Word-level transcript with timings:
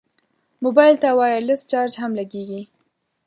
موبایل 0.63 0.95
ته 1.01 1.07
وایرلس 1.19 1.61
چارج 1.71 1.93
هم 2.01 2.11
لګېږي. 2.19 2.61